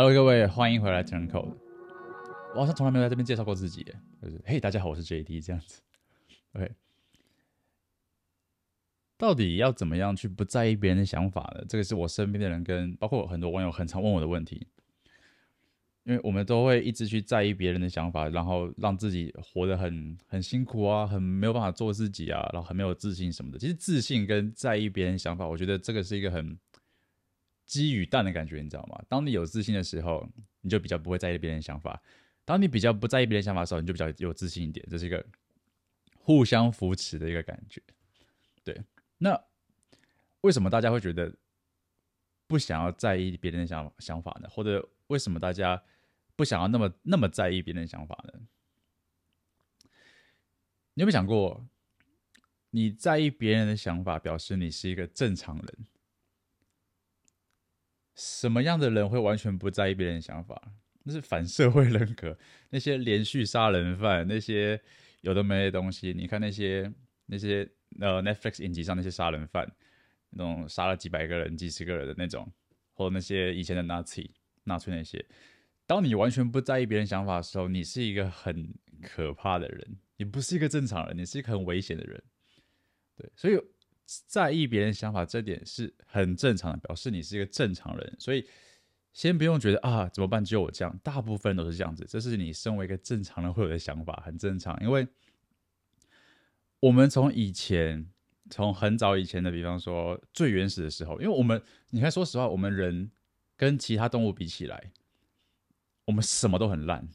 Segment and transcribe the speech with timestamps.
[0.00, 1.56] Hello，各位，欢迎回来 TurnCode。
[2.54, 3.84] 我好像从来没有在这边介绍过自己，
[4.22, 5.82] 就是嘿，大家好，我是 JD 这样子。
[6.52, 6.70] OK，
[9.16, 11.64] 到底要怎么样去不在意别人的想法呢？
[11.68, 14.68] 这个是我身边的人跟包括很多网友很常问我的问题。
[16.04, 23.58] 因为我们都会一直去在意别人的想法，然后让自己活得很很辛苦啊，很没有办法做自己啊，然后很没有自信什么的。
[23.58, 26.56] 其实自信跟在意别人想法，我觉得这个是一个很
[27.68, 29.00] 鸡与蛋的感觉，你知道吗？
[29.08, 30.26] 当你有自信的时候，
[30.62, 31.92] 你就比较不会在意别人想法；
[32.46, 34.84] 当你比较不在意别人想法的时候，你就比较有自信一点。
[34.90, 35.24] 这是一个
[36.16, 37.82] 互相扶持的一个感觉。
[38.64, 38.82] 对，
[39.18, 39.38] 那
[40.40, 41.32] 为什么大家会觉得
[42.46, 44.48] 不想要在意别人的想想法呢？
[44.48, 45.82] 或者为什么大家
[46.34, 48.40] 不想要那么那么在意别人的想法呢？
[50.94, 51.68] 你有没有想过，
[52.70, 55.86] 你在意别人的想法，表示你是一个正常人？
[58.18, 60.60] 什么样的人会完全不在意别人的想法？
[61.04, 62.36] 那是反社会人格，
[62.70, 64.78] 那些连续杀人犯，那些
[65.20, 66.12] 有的没的东西。
[66.12, 66.92] 你看那些
[67.26, 67.66] 那些
[68.00, 69.70] 呃 Netflix 影集上那些杀人犯，
[70.30, 72.52] 那种杀了几百个人、几十个人的那种，
[72.92, 74.28] 或者那些以前的 Nazi、
[74.64, 75.24] 纳粹那些。
[75.86, 82.22] 当你完全不在意别人想法的时候，你是一个很可怕的人，你不是一个正常人，你是一个很危险的人。
[83.16, 83.58] 对，所以
[84.26, 88.16] 在意别人想法这点是很正常的，表示你是一个正常人。
[88.18, 88.46] 所以
[89.12, 90.44] 先不用觉得啊，怎么办？
[90.44, 94.78] 只有我这样，大部分都是这样子，这是你身为一个正常人会有的想法，很正常。
[94.82, 95.06] 因为
[96.80, 98.10] 我们从以前，
[98.50, 103.10] 从很早以前的，比方说最原始的时候，因为我们你看，说实话，我们人
[103.56, 104.92] 跟其他动物比起来。
[106.06, 107.06] 我们什么都很烂，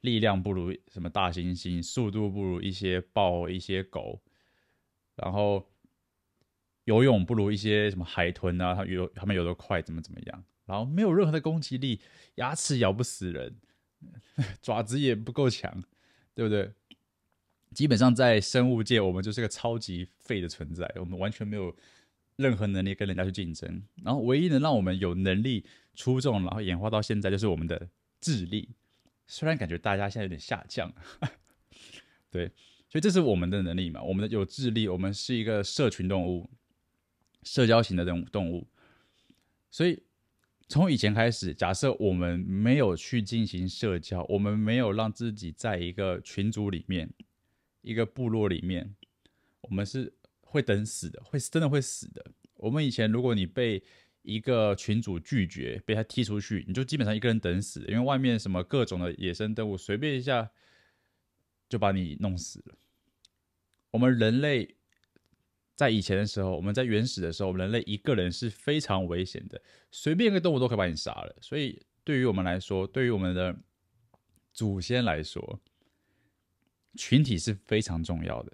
[0.00, 4.22] 力量不如什么大猩猩，速度不如一些豹、一些狗，
[5.16, 5.68] 然后
[6.86, 12.00] 游泳不如一些什么海豚啊，它游它们游得快，怎么怎么样，然后没有任何的攻击力，
[12.36, 13.54] 牙齿咬不死人，
[14.60, 15.84] 爪子也不够强，
[16.34, 16.72] 对不对？
[17.72, 21.72] 基本上在生物界，我们就是个超级废的存在，我们完全没有
[22.36, 27.88] 任何能力跟人家去竞争，然后唯一能让我们有能力出众，然后演化到现在，就是我们的。
[28.18, 28.70] 智力
[29.26, 30.92] 虽然感觉大家现在有点下降，
[32.30, 32.48] 对，
[32.88, 34.02] 所以这是我们的能力嘛？
[34.02, 36.48] 我们的有智力，我们是一个社群动物，
[37.46, 38.66] 社交型的动动物。
[39.70, 40.02] 所以
[40.68, 47.08] 从以前开始，假设我们没有去进行社交，我们没有让自己在一个群组里面、
[47.82, 48.94] 一个部落里面，
[49.60, 52.32] 我们是会等死的，会真的会死的。
[52.54, 53.82] 我们以前，如果你被
[54.22, 60.50] 一个群主拒绝，被他踢出去，你就基本上一个人等死，因为外面什么各种的野生动物，随便一下
[61.68, 62.74] 就把你弄死了。
[63.92, 64.74] 我们人类
[65.76, 71.36] 在以前的时候，我们在原始的时候，我们人类一个人是非常危险的，随便一个动物都可以把你杀了。
[71.40, 73.54] 所以对于我们来说，对于我们的
[74.52, 75.60] 祖先来说，
[76.96, 78.52] 群体是非常重要的。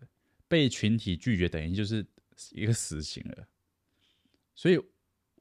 [0.48, 2.04] 被群体拒绝，等于就是
[2.50, 3.46] 一个死刑了。
[4.54, 4.78] 所以。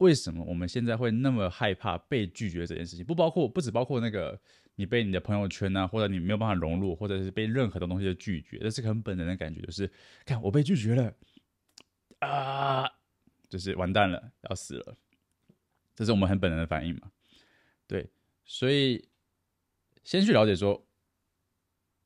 [0.02, 3.06] 为什么我们现在会那么害怕被拒绝这件事情？
[3.06, 4.42] 不包括，不只包括那个
[4.74, 9.88] 你被你的朋友圈啊，或者你没有办法融入，或者是被任何的东西的拒绝，这是很本能的感觉，就是
[10.26, 11.14] 看我被拒绝了
[12.22, 12.90] 啊，
[13.50, 14.98] 就是完蛋了，要死了，
[15.96, 17.12] 这是我们很本能的反应嘛？
[17.88, 18.10] 对，
[18.46, 19.08] 所以
[20.04, 20.86] 先去了解说，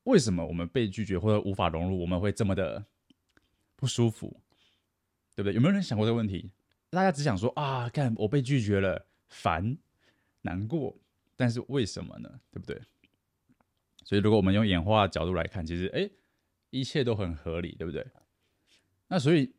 [0.03, 2.85] 为什么我们被拒绝或者无法融入，我们会这么的
[3.75, 4.41] 不舒服，
[5.35, 5.53] 对不对？
[5.53, 6.51] 有没有人想过这个问题？
[6.89, 9.77] 大家只想说啊，看我被拒绝了，烦、
[10.41, 10.97] 难过，
[11.35, 12.39] 但是为什么呢？
[12.51, 12.81] 对不对？
[14.03, 16.09] 所以，如果我们用演化角度来看，其实哎，
[16.69, 18.05] 一切都很合理，对不对？
[19.07, 19.53] 那所以，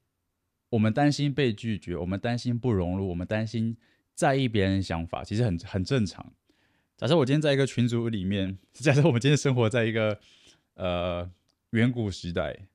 [0.71, 3.77] 我们担心被拒绝，我们担心不融入，我们担心
[4.15, 6.33] 在意别人的想法，其实很很正常。
[6.97, 10.19] 假设我今天在一个群组里面，假设我们今天生活在一个
[10.75, 11.31] 呃
[11.71, 12.69] 远古时代，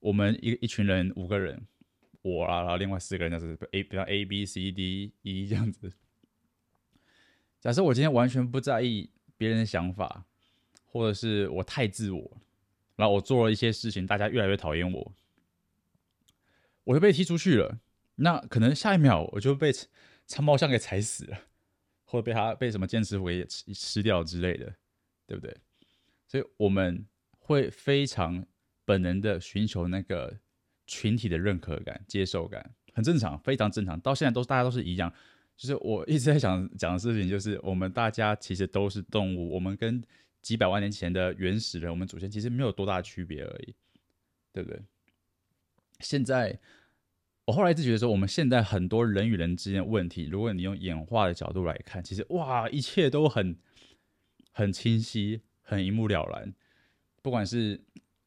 [0.00, 1.66] 我们一一群人五个人。
[2.24, 5.92] 我啊，然后另外四个人就是 A，比方 A B C D E 这样子。
[7.60, 10.24] 假设我今天完全不在意别人的想法，
[10.84, 12.38] 或者是我太自我，
[12.94, 15.12] 然后我做了一些事情，大家越来越讨厌我，
[16.84, 17.78] 我就被踢出去了。
[18.16, 19.72] 那可能下一秒我就被
[20.26, 21.38] 长毛象给踩死了，
[22.04, 24.74] 或者被他被什么剑齿虎给吃吃掉之类的，
[25.26, 25.56] 对不对？
[26.26, 27.06] 所以我们
[27.38, 28.46] 会非常
[28.84, 30.38] 本能的寻求那个。
[30.84, 33.98] 群体的认可感、接受感很正常，非常正常。
[34.00, 35.10] 到现在都是大家都是一样。
[35.56, 40.02] 就是我一直在想讲的事情，就是我们大家其实都是动物，我们跟
[40.42, 43.74] 几百万年前的原始人，我们祖先其实没有多大区别而已，
[44.52, 44.82] 对不对？
[46.02, 46.58] 现在
[47.46, 53.56] 我后来一直觉得说，我们现在很多人与人之间的问题，如果你用演化的角度来看，其实哇，一切都很
[54.50, 56.54] 很清晰，很一目了然。
[57.22, 57.80] 不管是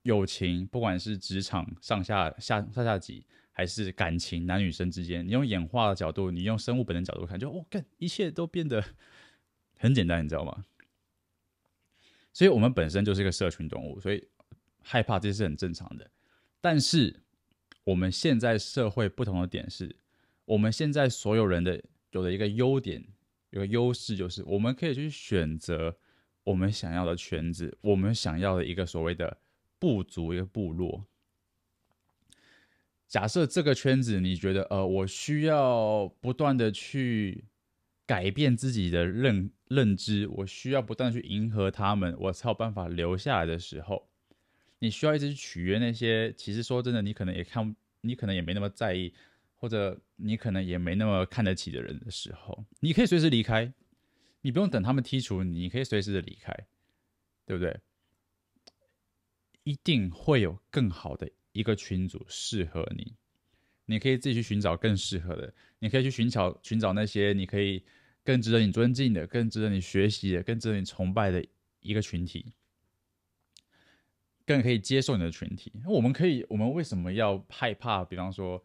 [0.03, 8.83] 友情，不管是职场上下下上下级，还是感情男女生之间，你用演化的角度，你用生物本能角度看，就哦，干，一切都变得
[9.77, 10.65] 很简单，你知道吗？
[12.33, 14.27] 所以，我们本身就是一个社群动物，所以
[14.81, 16.11] 害怕这是很正常的。
[16.59, 17.23] 但是，
[17.85, 19.95] 我们现在社会不同的点是，
[20.45, 23.05] 我们现在所有人的有的一个优点，
[23.51, 25.97] 有个优势就是，我们可以去选择
[26.43, 29.37] 我们想要的圈子，我们想要的一个所谓的
[29.79, 31.05] 部族，一个部落。
[33.07, 37.45] 假设这个圈子，你觉得，呃，我需要不断的去
[38.07, 44.09] 改变自己的认认知，我需要不断去迎合他们，我才有办法留下来的时候。
[44.79, 49.13] 你需要一直去取悦那些，其实说真的，你可能也看，你可能也没那么在意，
[49.55, 53.73] 或者你可能也没那么看得起的人的时候，你可以随时离开，
[54.41, 56.53] 你不用等他们剔除你，可以随时的离开，
[57.45, 57.79] 对不对？
[59.63, 63.15] 一定会有更好的一个群组适合你，
[63.85, 67.83] 你可以自己去寻找更适合的，你可以去寻找寻找那些你可以
[68.23, 71.43] 更值得你尊敬的、更值得你学习的、更值得你崇拜的
[71.79, 72.53] 一个群体。
[74.45, 78.05] 更可以接受你的群体，我们可以，我们为什么要害怕？
[78.05, 78.63] 比方说，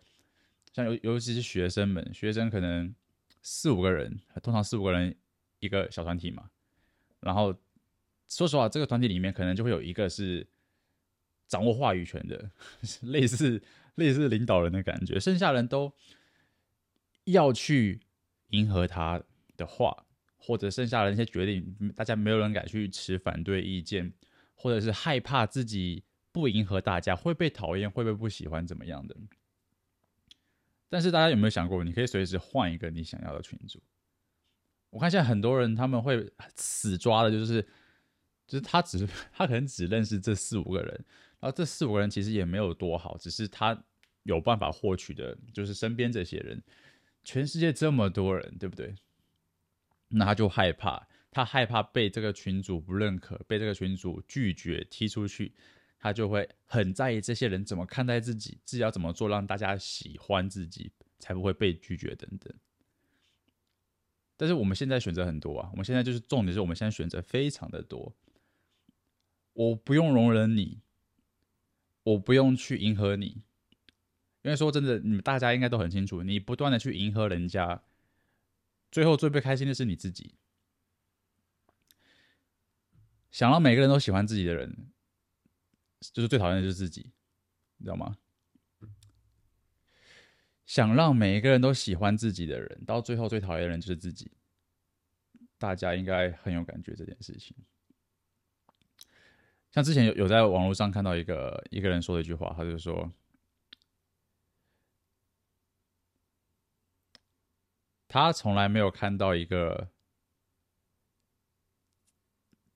[0.74, 2.94] 像尤尤其是学生们，学生可能
[3.40, 5.16] 四五个人，通常四五个人
[5.60, 6.50] 一个小团体嘛。
[7.20, 7.54] 然后
[8.28, 10.46] 说实话，这个团体里面可能就会有一个是
[11.48, 12.50] 掌握话语权的，
[13.02, 13.62] 类似
[13.94, 15.92] 类似领导人的感觉，剩下人都
[17.24, 18.00] 要去
[18.48, 19.22] 迎合他
[19.56, 20.04] 的话，
[20.36, 24.12] 或者剩下的那些决定，大家没有人敢去持反对意见。
[24.60, 29.16] 或者是害怕自己不迎合大家会被讨厌，会被不喜欢，怎么样的？
[30.90, 33.82] 但是大家有没有想过，你可以随时换一个你想要的群组？
[34.90, 37.62] 我看现在很多人他们会死抓的，就是
[38.46, 41.04] 就是他只他可能只认识这四五个人，
[41.38, 43.82] 然后这四五个人其实也没有多好，只是他
[44.24, 46.62] 有办法获取的，就是身边这些人。
[47.24, 48.94] 全世界这么多人，对不对？
[50.08, 51.08] 那他就害怕。
[51.30, 55.52] 他害怕被这个群主不认可，被这个群主拒绝踢出去，
[55.98, 62.52] 他就会很在意这些人怎么看待自己，自己要怎么做让大家喜欢自己，才不会被拒绝等等。
[64.36, 68.16] 但是我们现在选择很多啊，我们现在就是重点是我们现在选择非常的多，
[69.52, 70.80] 我不用容忍你，
[72.02, 73.42] 我不用去迎合你，
[74.42, 77.82] 因为说真的，你们大家应该都很清楚，你不断的去迎合人家，
[78.90, 80.34] 最后最不开心的是你自己。
[83.30, 84.90] 想让每个人都喜欢自己的人，
[86.12, 87.12] 就是最讨厌的就是自己，
[87.76, 88.16] 你知道吗？
[90.66, 94.32] 想让每一个人都喜欢自己的人，到最后最讨厌的人就是自己。
[95.58, 97.56] 大家应该很有感觉这件事情。
[99.70, 103.12] 像之前有有在网络上看到一个一个人说的一句话，他就说，
[108.08, 109.88] 他从来没有看到一个。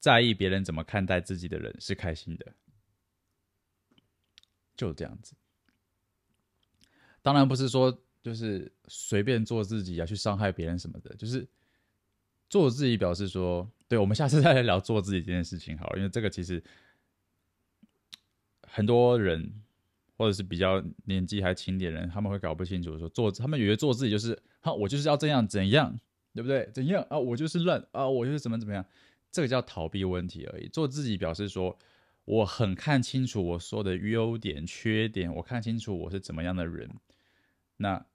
[0.05, 2.53] 在意别人怎么看待自己的人是开心的，
[4.77, 5.35] 就这样子。
[7.23, 11.49] 当然不是说就是随便做自己啊，去伤害别人什么的，就是
[12.51, 12.99] 做自己。
[12.99, 16.63] 表示说，对，我们下次再来聊做自己这件事情好了，因为这个其实
[18.61, 19.63] 很多人
[20.19, 25.99] 或者是比较年纪还轻点人，他们会搞不清楚说做，他们以为做自己就是哈，我就是要这样怎样，
[26.35, 26.71] 对不对？
[26.75, 27.19] 怎样啊？
[27.19, 28.85] 我就是烂啊，我就是怎么怎么样。
[29.35, 30.69] 这个叫逃避问题而已。
[30.69, 31.77] 做自己表示说，
[32.25, 36.89] 我很看清楚我说的优点、缺点，我看清楚我是怎么样的人。
[37.79, 38.07] 那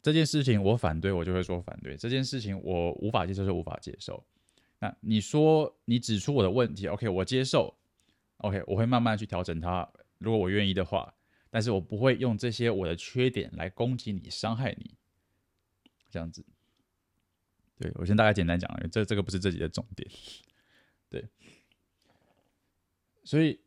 [0.00, 4.24] 这件事情我反对，我就会说反对；这件事情我无法接受，就无法接受。
[4.78, 7.76] 那你说你指出我的问题，OK，我接受
[8.36, 11.12] ，OK，我会慢慢去调整它，如果我愿意的话。
[11.50, 14.94] 但是我不会用这些我的缺点来攻击你、伤害你，
[16.10, 16.44] 这样子。
[17.78, 20.10] 对，我先大概简单讲，这这个不是这集的重点。
[21.08, 21.28] 对，
[23.22, 23.60] 所以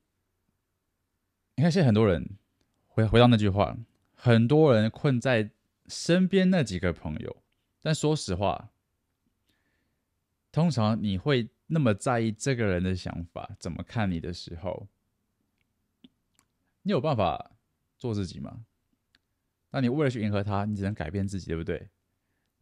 [1.56, 2.38] 你看，现在很多人
[2.88, 3.78] 回回到那句话，
[4.14, 5.50] 很多人困在
[5.88, 7.38] 身边那几个朋友。
[7.82, 8.72] 但说实话，
[10.52, 14.88] 通常你会那么在意这个人的想法，怎么看你的时候，
[16.82, 17.52] 你有办法
[17.98, 18.66] 做自己吗？
[19.72, 21.90] 那你为了去迎合他，你只能改变自己，对不对？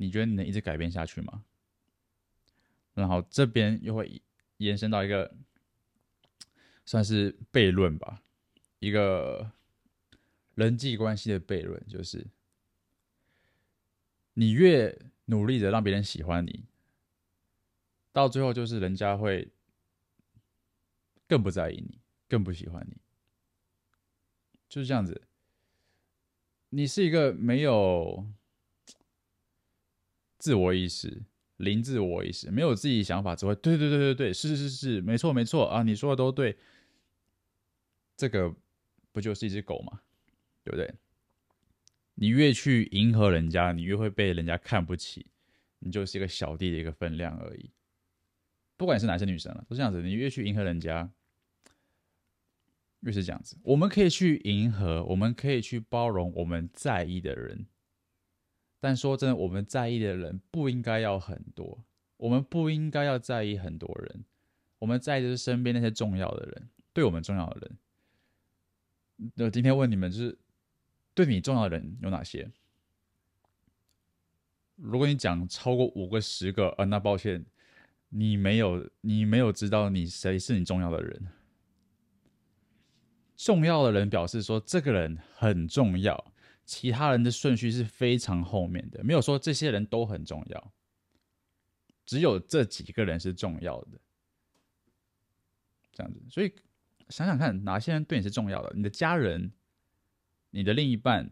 [0.01, 1.43] 你觉得你能一直改变下去吗？
[2.93, 4.21] 然后这边又会
[4.57, 5.35] 延伸到一个
[6.85, 8.21] 算是悖论吧，
[8.79, 9.51] 一个
[10.55, 12.25] 人际关系的悖论，就是
[14.35, 16.63] 你越努力的让别人喜欢你，
[18.13, 19.51] 到最后就是人家会
[21.27, 22.97] 更不在意你，更不喜欢你，
[24.69, 25.23] 就是这样子。
[26.69, 28.31] 你是一个没有
[30.39, 31.21] 自我意识、
[31.57, 36.57] 零自我意识、没有自己想法，只会对对对对对，是是是，没错没错啊，你说的都对。
[38.17, 38.53] 这个
[39.11, 40.01] 不就是一只狗吗？
[40.63, 40.93] 对不对？
[42.15, 45.27] 你越去迎合人家，你越会被人家看不起，
[45.79, 47.69] 你就是一个小弟的一个分量而已。
[48.75, 50.01] 不管是男生女生了，都这样子。
[50.01, 51.09] 你越去迎合人家，
[53.01, 53.57] 越是这样子。
[53.63, 57.65] 我们可以去迎合，我们可以去包容我们在意的人，
[58.79, 61.83] 但说真的，我们在意的人不应该要很多，
[62.17, 64.23] 我们不应该要在意很多人。
[64.79, 69.31] 我们在意的是身边那些重要的人，对我们重要的人。
[69.35, 70.37] 那今天问你们，就是。
[71.15, 72.49] 对你重要的人有哪些？
[74.77, 77.45] 如果你讲超过五个、十个，呃，那抱歉，
[78.07, 81.27] 你没有，你没有知道你谁是你重要的人。
[83.35, 86.31] 重要的人表示说这个人很重要，
[86.69, 90.71] 其他人的顺序是非常后面的，没有说这些人都很重要，
[92.05, 93.99] 只有这几个人是重要的。
[95.91, 96.53] 这样子，所以
[97.09, 98.71] 想想看，哪些人对你是重要的？
[98.75, 99.51] 你的家人。
[100.51, 101.29] 你的另一半、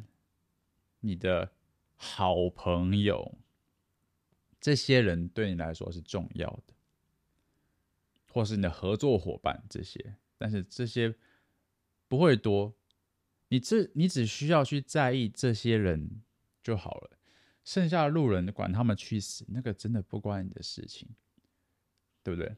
[1.00, 1.52] 你的
[1.96, 3.36] 好朋友，
[4.62, 6.76] 这些人对你来说是重要的，
[8.32, 11.16] 或是你的合作伙伴这些，但是这些
[12.08, 12.72] 不会多，
[13.50, 16.22] 你这你只需要去在意这些人
[16.62, 17.18] 就好了，
[17.64, 21.08] 剩下的路人管他们去死，那个真的不关你的事情，
[22.24, 22.56] 对不对？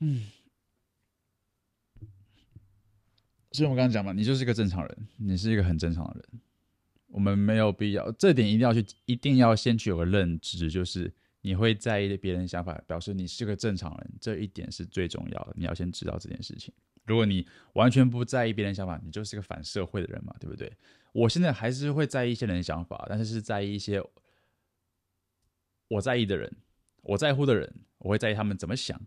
[0.00, 0.30] 嗯。
[3.52, 6.40] 所以我刚刚讲嘛，你就是一个正常人，你是一个很正常的人。
[7.08, 15.52] 我们没有必要，这点一定要去，一定要先去有个认知，就是你会在意别人想法，表示你是个正常人，这一点是最重要的。
[15.54, 16.72] 你要先知道这件事情。
[17.04, 20.72] 如果你完全不在意别人想法，你就是个反社会的人嘛，对不对？
[21.12, 24.02] 我现在还是会在意一些人的想法，但是是在意一些
[25.88, 26.54] 我在意的人，
[27.02, 29.00] 我在乎的人，我会在意他们怎么想。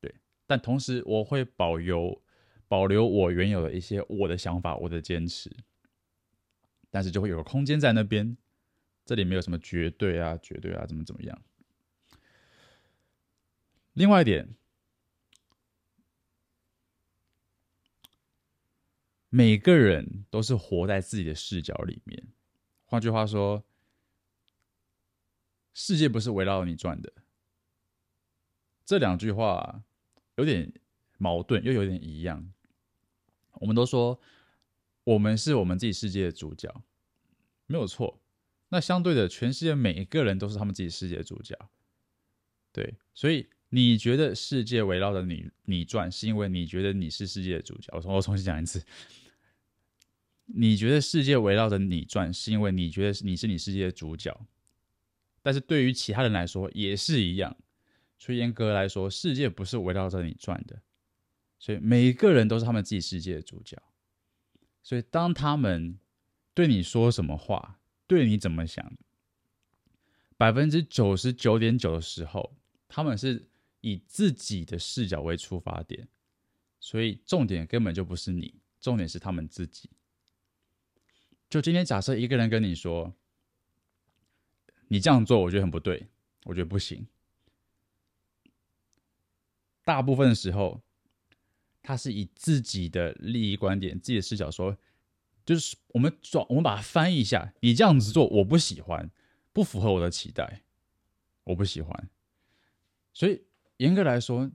[0.00, 0.14] 对，
[0.46, 2.22] 但同时我会保留。
[2.70, 5.50] 保留我原有的一些我的想法，我的坚持，
[6.88, 8.36] 但是就会有个空间在那边，
[9.04, 11.42] 这里没有什么绝对啊，绝对啊，怎么怎么样。
[13.94, 14.54] 另外一点，
[19.30, 22.28] 每个人都是活在自己的视角里面。
[22.84, 23.64] 换句话说，
[25.72, 27.12] 世界不是围绕你转的。
[28.84, 29.84] 这两句话
[30.34, 30.72] 有点
[31.16, 32.52] 矛盾，又有点一样。
[33.52, 34.20] 我们都说，
[35.04, 36.82] 我们是我们自己世界的主角，
[37.66, 38.20] 没有错。
[38.70, 41.56] 那相对的，全世界每一个人都是他们自己世界的主角，
[42.72, 42.96] 对。
[43.14, 47.88] 所以你觉得世界围绕着你你转，是因为你觉得你是世界的主角。
[47.92, 48.84] 我重我重新讲一次，
[50.46, 54.38] 你觉得世界围绕着你转，是因为你觉得你是你世界的主角。
[55.42, 57.56] 但是对于其他人来说也是一样。
[58.18, 60.82] 所以严格来说，世界不是围绕着你转的。
[61.58, 63.80] 所以每个人都是他们自己世界的主角。
[64.82, 65.98] 所以当他们
[66.52, 68.92] 对你说什么话，对你怎么想，
[70.36, 72.54] 百分之九十九点九的时候，
[72.88, 73.48] 他们是
[73.80, 76.08] 以自己的视角为出发点。
[76.78, 79.90] 所以重点根本就不是你，重点是他们自己。
[81.48, 83.14] 就今天假设一个人跟你说
[84.88, 86.08] ：“你这样做，我觉得很不对，
[86.44, 87.06] 我觉得不行。”
[89.84, 90.82] 大部分的时候。
[91.82, 94.76] 他是以自己的利益观点、自己的视角说，
[95.46, 97.54] 就是我们转，我们把它翻译一下。
[97.60, 99.10] 你这样子做，我不喜欢，
[99.54, 100.62] 不符合我的期待，
[101.44, 102.10] 我不喜欢。
[103.14, 103.44] 所以
[103.80, 104.50] 严格来说，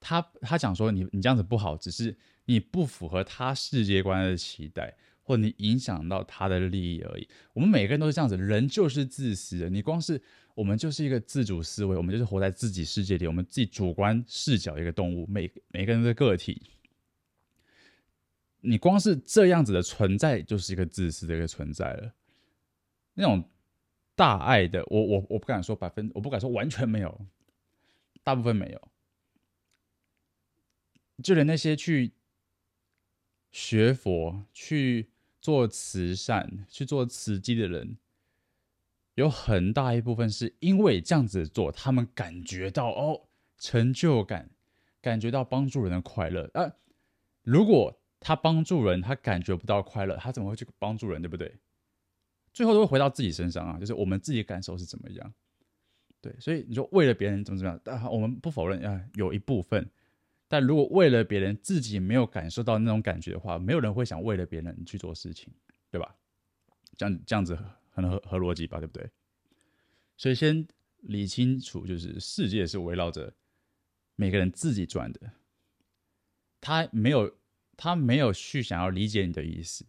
[0.00, 2.16] 他他讲说你你这样子不好，只是
[2.46, 7.28] 你不符合他世界观的期待，或你影响到他的利益而已。
[7.52, 9.70] 我们每个人都是这样子，人就是自私的。
[9.70, 10.20] 你光是
[10.56, 16.60] 我们就是一个自主思维，我们就是活在自己世界里，我们自己主观视角一个动物，每每个人的个体。
[18.60, 22.12] 你光是这样子的存在，就是一个自私的一个存在了。
[23.14, 23.48] 那种
[24.16, 27.26] 大爱的，我我我不敢说百分，我不敢说完全没有，
[28.24, 28.88] 大部分没有。
[31.22, 32.12] 就连那些去
[33.52, 37.98] 学佛、去做慈善、去做慈济的人，
[39.14, 43.28] 有很大一部分是因为这样子做，他们感觉到哦
[43.58, 44.50] 成就感，
[45.00, 46.72] 感觉到帮助人的快乐啊。
[47.42, 51.22] 如果他帮助人，他感觉不到快乐，他怎么会去帮助人？
[51.22, 51.58] 对不对？
[52.52, 55.34] 最后都会回到自己身上啊，就是我们自己感受是怎么样。
[56.24, 59.86] 对，所以你说为了别人怎么怎么样，但我们不否认啊，有一部分。
[60.48, 65.52] 但如果为了别人自己没有感受到那种感觉的话，没有人会想为了别人去做事情，
[65.90, 66.16] 对吧？
[66.96, 67.58] 这样这样子
[67.90, 69.06] 很合合逻辑吧，对不对？
[70.16, 70.66] 所以先
[71.00, 73.34] 理清楚，就是世界是围绕着
[74.16, 75.30] 每个人自己转的，
[76.58, 77.36] 他没有
[77.76, 79.84] 他没有去想要理解你的意思，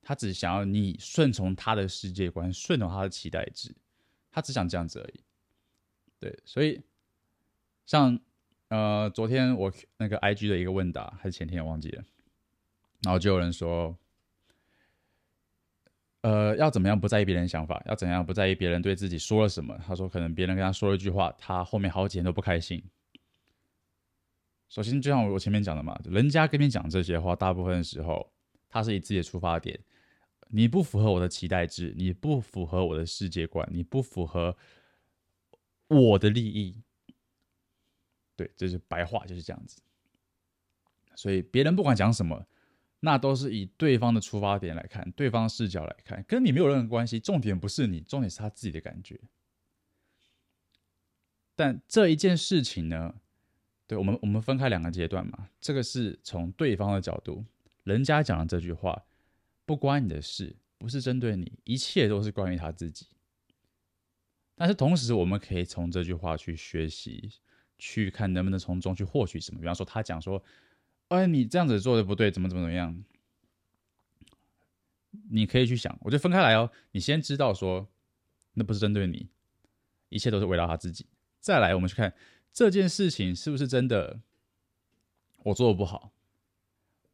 [0.00, 3.74] 他只想要你顺从他的世界观，顺从他的期待值，
[4.30, 5.20] 他只想这样子而已。
[6.20, 6.80] 对，所以
[7.86, 8.20] 像。
[8.72, 12.04] 呃，昨天我那个 IG 的一个问答，还是前天我忘记了，
[13.02, 13.98] 然后就有人说，
[16.20, 17.82] 呃，要怎么样不在意别人想法？
[17.86, 19.76] 要怎样不在意别人对自己说了什么？
[19.84, 22.80] 他说，可能别人跟他说了一句话，他后面好几天都不开心。
[24.68, 28.32] 首先，就像我前面讲的嘛，人家跟你讲这些话，大部分的时候，
[28.68, 29.76] 他是以自己的出发点，
[30.46, 34.56] 你不符合我的期待值，你不符合我的世界观，你不符合
[35.90, 36.80] 我的利益。
[38.36, 39.82] 对，这是白话，就是这样子。
[41.14, 42.46] 所以别人不管讲什么，
[43.00, 47.20] 那都是以对方的出发点来看，对方视角来看，跟你没有任何关系。
[47.20, 49.20] 重点不是你，重点是他自己的感觉。
[51.54, 53.14] 但这一件事情呢，
[53.86, 55.50] 对我们，我们分开两个阶段嘛。
[55.60, 57.44] 这个是从对方的角度，
[57.84, 59.04] 人家讲的这句话
[59.66, 63.06] 不关你的事，不是针对你，一切都是关于他自己。
[64.60, 67.32] 但是同时，我们可以从这句话去学习。
[67.82, 70.44] 去看能不能从中去获取什么，比方说他讲说，
[71.08, 73.02] 哎，你这样子做的不对，怎么怎么怎么样？
[75.30, 76.70] 你可以去想，我就分开来哦。
[76.92, 77.88] 你先知道说，
[78.52, 79.30] 那不是针对你，
[80.10, 81.06] 一切都是围绕他自己。
[81.40, 82.14] 再来，我们去看
[82.52, 84.20] 这件事情是不是真的，
[85.38, 86.12] 我做的不好，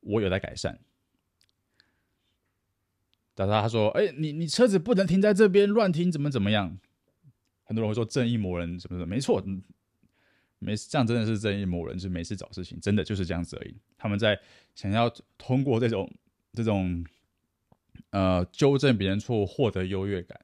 [0.00, 0.80] 我有在改善。
[3.36, 6.76] 但是他说，哎，你你车子不能停在这边乱停，怎么怎么样？
[7.66, 9.44] 很多人会说正义魔人什么什么，没错。
[10.58, 13.76] 没事，这样真的是正义魔人，就是没事找事情，真的就是这样子而已。
[13.98, 14.40] 他们在
[14.74, 16.10] 想要通过这种
[16.54, 17.04] 这种
[18.08, 20.40] 呃纠正别人错误，获得优越感，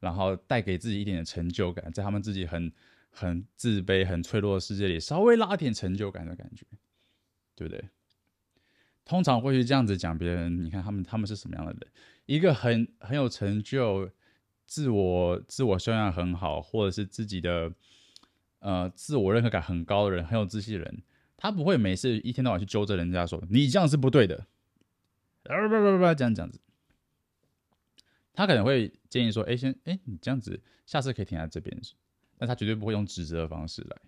[0.00, 2.70] 然后带给自己一点点成就感，在他们自己很
[3.08, 6.66] 很自卑、很脆弱的世界里，稍微拉点成就感的感觉，
[7.56, 7.88] 对不对？
[9.06, 11.80] 通常会去这样子讲别人，你看他们他们是什么样的人？
[12.26, 14.10] 一个很很有成就、
[14.66, 17.72] 自我自我修养很好，或者是自己的。
[18.60, 21.02] 呃，自我认可感很高的人，很有自信的人，
[21.36, 24.46] 他不会每次一天到晚去纠正人家说你这样是不对的，
[25.42, 26.58] 不不不不这样这样子。
[28.32, 31.78] 他可能会建议说，哎，先哎，你这样子下次可以停在这边，
[32.38, 34.00] 但他绝对不会用指责的方式来，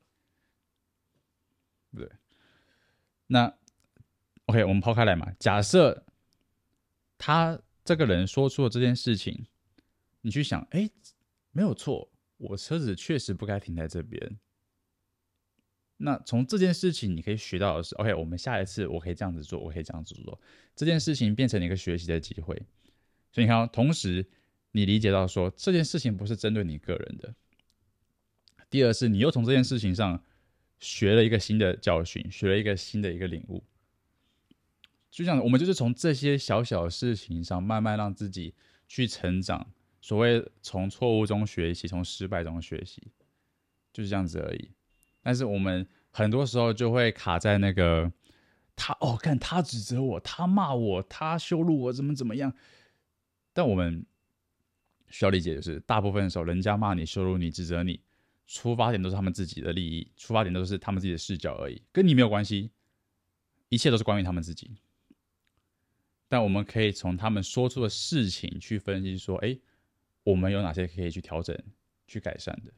[1.94, 2.10] 对。
[3.26, 3.52] 那
[4.46, 6.06] OK，我们抛开来嘛，假设
[7.18, 9.44] 他这个人说出了这件事情，
[10.26, 10.90] 你去想，哎，
[11.52, 14.40] 没有错，我车子确实不该停在这边。
[15.98, 20.40] 那从这件事情，你可以学到的是，OK，我们下一次我可以这样子做，我可以这样子做，
[20.74, 22.60] 这件事情变成一个学习的机会。
[23.30, 24.26] 所以你看，同时
[24.72, 27.32] 你理解到说这件事情不是针对你个人的。
[28.68, 30.20] 第二是，你又从这件事情上
[30.80, 33.62] 学了一个新的教训，学了一个新的一个领悟。
[35.08, 38.54] 就这样，我们就是从这些小小的事情上慢慢让自己
[38.88, 39.70] 去成长。
[40.06, 43.02] 所谓从错误中学习，从失败中学习，
[43.92, 44.70] 就是这样子而已。
[45.20, 48.12] 但是我们很多时候就会卡在那个
[48.76, 52.54] 他哦，看他指责我，他骂我，他羞辱我，怎么怎么样？
[53.52, 54.06] 但我们
[55.08, 58.00] 需要理解的是，大部分的时候，人家骂你、羞辱你、指责你，
[58.46, 62.70] 出发点都是他们自己的利益，出发点都是他们自己的视角而已，跟你没有关系，
[63.70, 64.70] 一切都是关于他们自己。
[66.28, 69.58] 但我们可以从他们说出的事情去分析，说，哎，
[70.26, 71.56] 我们有哪些可以去调整、
[72.08, 72.72] 去改善的？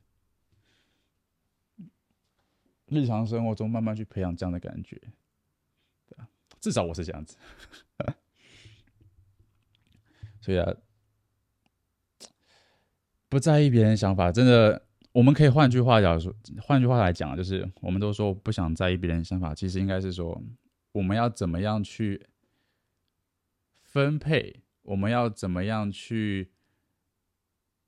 [2.87, 5.01] 日常生活中慢慢去培养这样的感觉，
[6.61, 7.37] 至少我是这样子。
[10.43, 10.75] 所以啊，
[13.31, 20.43] 不在意别人想法，真的，我们可以换句话讲说，换句话来讲，就是我们都说不想在意别人想法，其实应该是说，
[20.93, 22.27] 我们要怎么样去
[23.83, 26.53] 分配，我们要怎么样去，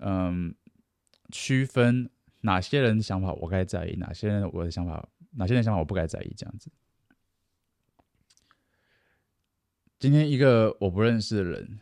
[0.00, 0.54] 嗯，
[1.30, 2.10] 区分。
[2.42, 3.96] 哪些人的想法我该在意？
[3.96, 5.06] 哪些人我的想法？
[5.32, 6.32] 哪些人想法我不该在意？
[6.34, 6.70] 这样子。
[9.98, 11.80] 今天一个我不认识的人，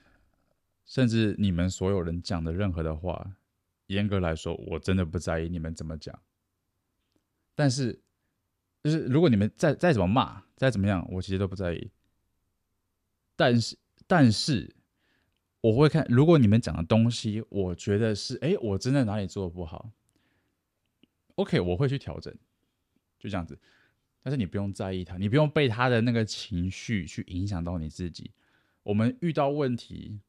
[0.84, 3.36] 甚至你们所有人讲的任何的话，
[3.86, 6.20] 严格来说，我真的不在意你们怎么讲。
[7.54, 8.00] 但是，
[8.82, 11.92] 就是如果你们再再怎么骂，再怎么样，我其实都不在意。
[13.36, 13.78] 但是，
[14.08, 14.74] 但是，
[15.60, 19.90] 我会看，如果你们讲的东西，我觉得是，哎，我真的哪里做的不好
[21.34, 22.32] ，OK，我会去调整，
[23.18, 23.58] 就这样子。
[24.22, 28.30] 但是你不用在意他，你不用被他的那个情绪去影响到你自己。
[28.82, 30.20] 我们遇到问题，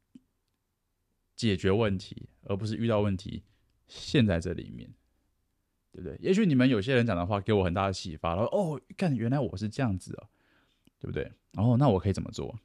[1.35, 3.43] 解决问题，而不是遇到问题
[3.87, 4.89] 陷在这里面，
[5.91, 6.17] 对不对？
[6.21, 10.27] 也许你们有些人讲的话给我很大的启发，然后哦，看原来我是这样子啊，
[10.99, 11.31] 对不对？
[11.51, 12.59] 然后那我可以怎么做？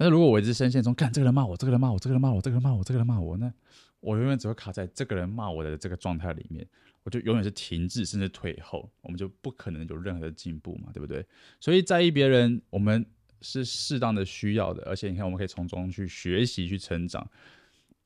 [0.00, 3.52] 但是如果我一直深陷中，看这个人骂我，这个人骂我，这个人骂我，这个人骂我，这个人骂我，那
[4.00, 6.66] 我永远只会卡在这个人骂我的这个状态里面，
[7.02, 11.22] 我就永远是停滞甚至退后，我们就不可能有任何的进步嘛，对不对？
[11.60, 13.04] 所以在意别人，我们
[13.42, 17.30] 是适当的需要的，而且你看，我们可以从中去学习、去成长。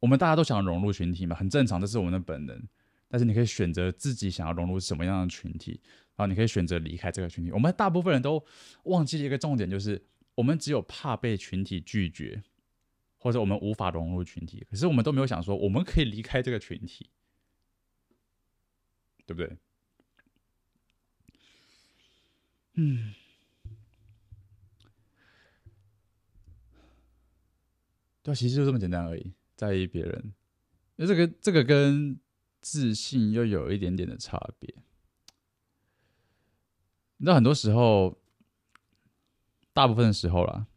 [0.01, 2.61] 我们大家都想融入群体嘛，很正常，这是我们的本能。
[3.09, 5.81] 但是你可以选择自己想要融入什么样的群体，
[6.17, 7.53] 然后你可以选择离开这个群体。
[7.53, 8.45] 我们大部分人都
[8.87, 10.05] 忘记了一个重点，就是。
[10.37, 12.43] 我们只有怕被群体拒绝，
[13.19, 17.09] 或者我们无法融入群体，可是我们都没有想说我们可以离开这个群体，
[19.27, 19.57] 对不对？
[22.73, 23.15] 嗯，
[28.25, 29.33] 对，其实就这么简单而已。
[29.55, 30.35] 在意别人，
[30.97, 32.19] 那这个这个跟
[32.61, 34.75] 自信又有一点点的差别。
[37.19, 38.24] 那很多时候。
[39.75, 40.69] 大部分的时候啦，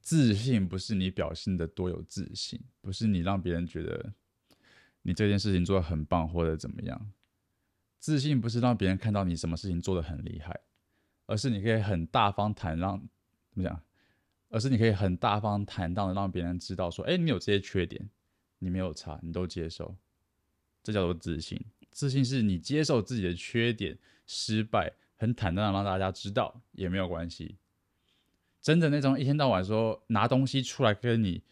[0.00, 4.14] 自信不是你表现的多有自信，不是你让别人觉得
[5.02, 7.12] 你这件事情做的很棒或者怎么样。
[7.98, 10.58] 自信不是让别人看到你什么事情做的很厉害，
[11.26, 12.98] 而是你可以很大方坦让
[13.50, 13.82] 怎么讲？
[14.48, 18.08] 而是你可以很大方坦荡的让别人知道说，哎，你有这些缺点，
[18.60, 19.94] 你没有差，你都接受，
[20.82, 21.62] 这叫做自信。
[21.90, 24.94] 自信是你接受自己的缺点、失败。
[25.22, 27.56] 很坦荡的让大家知道也没有关系，
[28.60, 31.44] 真的那种一天到晚说拿东西出来跟你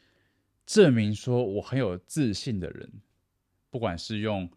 [0.67, 3.01] 证明说我很有自信的人，
[3.71, 4.51] 不管是用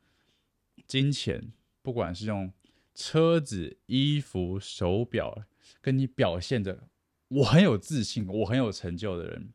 [0.88, 2.52] 金钱，不管是用
[2.96, 5.46] 车子、衣服、手表，
[5.80, 6.88] 跟你表现的
[7.28, 9.54] 我很有自信、我很有成就的人，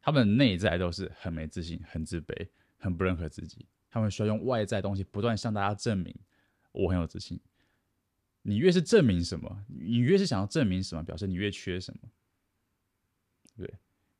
[0.00, 6.14] 他们内在都是很没自信、很自卑、很不认可自己，他们需要用外在东西不断向大家证明
[6.70, 7.40] 我很有自信。
[8.46, 12.10] 你越是证明什么，你越是想要证明什么，表示你越缺什么，
[13.56, 13.74] 对，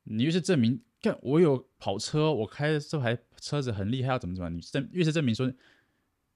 [0.05, 5.53] 你越是证明，看我有跑车，我开这台车子很厉害，要怎么怎么，你证越是证明说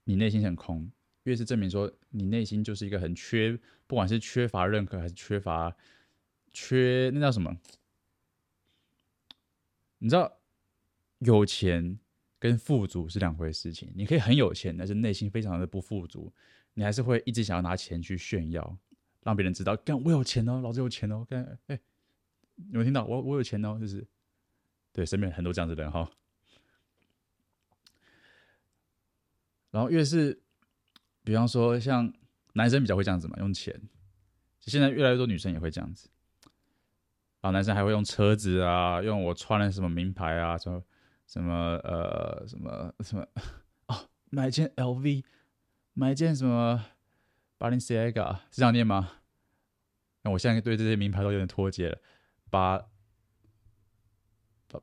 [0.04, 0.90] 你内心很空，
[1.22, 5.74] 越是证明说你内心就是一个很缺，不管是缺乏认可还是缺乏
[6.52, 7.56] 缺那叫什么？
[9.98, 10.38] 你知道，
[11.20, 11.98] 有钱
[12.38, 16.30] 跟富足是两回事情，你可以很有钱，但是内心非常的不富足。
[16.78, 18.78] 你还是会一直想要拿钱去炫耀，
[19.24, 21.74] 让别人知道，干我有钱哦，老子有钱哦，干哎，
[22.54, 23.04] 有没有听到？
[23.04, 24.06] 我我有钱哦，就是
[24.92, 26.08] 对，身边很多这样子的人哈。
[29.72, 30.40] 然后越是，
[31.24, 32.14] 比方说像
[32.52, 33.74] 男生比较会这样子嘛，用钱。
[34.60, 36.08] 现在越来越多女生也会这样子，
[37.40, 40.80] 然后男生还会用车子啊，用我穿了什么名牌啊，什么
[41.26, 43.26] 什么呃什么什么
[43.88, 45.24] 哦，买一件 LV。
[45.98, 46.84] 买一件什么
[47.58, 49.14] Balenciaga 是这样念吗？
[50.22, 51.98] 那我现在对这些名牌都有点脱节了。
[52.50, 52.86] 巴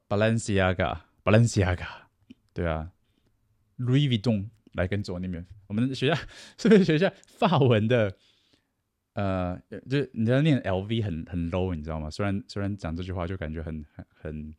[0.10, 1.88] Balenciaga Balenciaga
[2.54, 2.91] 对啊
[3.78, 6.19] ，Louis Vuitton 来跟着那边，我们学下
[6.60, 8.17] 是不是学一下法文的？
[9.13, 9.58] 呃，
[9.89, 12.10] 就你知道念 LV 很很 low，你知道吗？
[12.10, 14.56] 虽然虽然讲这句话就感觉很很很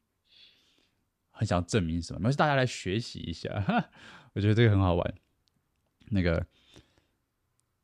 [1.33, 3.51] 很想要证明什么，没事，大家来学习一下，
[4.33, 5.15] 我觉得这个很好玩。
[6.11, 6.47] 那个，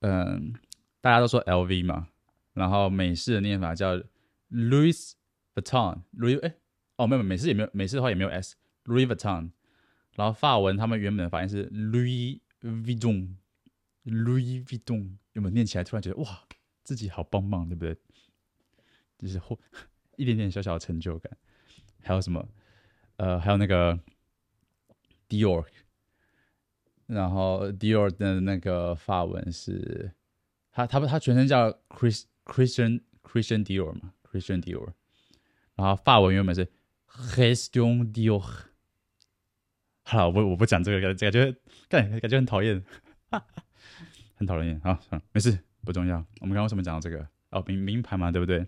[0.01, 0.55] 嗯，
[1.01, 2.09] 大家都说 LV 嘛，
[2.55, 3.97] 然后美式的念法叫
[4.51, 5.13] Louis
[5.55, 6.55] Vuitton，Louis 哎，
[6.97, 9.51] 哦没有，美式也没有，美式的话也没有 S，Louis Vuitton，
[10.15, 16.43] 然后法文他们原本的发音是 Louis Vuitton，Louis Vuitton，有没有念起来突然觉得哇，
[16.85, 17.97] 自己好棒棒，对不对？
[19.19, 19.59] 就是后
[20.17, 21.33] 一点点小小的成就感，
[22.03, 22.47] 还有什么？
[23.17, 23.99] 呃，还有那个
[25.29, 25.65] Dior。
[27.13, 30.13] 然后 Dior 的那个法文是，
[30.71, 34.93] 他他他全称叫 Chris Christian Christian Dior 嘛，Christian Dior。
[35.75, 36.67] 然后法文原本是
[37.09, 38.43] Christian Dior。
[40.05, 42.83] 好了，我我不讲这个，感觉感觉感感觉很讨厌，
[44.35, 44.81] 很讨厌。
[44.81, 44.99] 好，
[45.33, 46.17] 没事，不重要。
[46.41, 47.29] 我们刚刚为什么讲到这个？
[47.51, 48.67] 哦，名名牌嘛，对不对？